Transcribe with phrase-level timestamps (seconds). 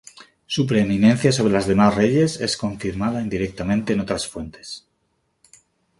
[0.47, 4.87] Su preeminencia sobre las demás reyes es confirmada indirectamente en otras fuentes.